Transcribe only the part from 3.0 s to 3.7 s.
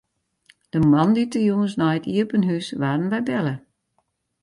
wy belle.